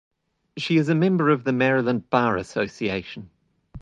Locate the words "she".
0.57-0.77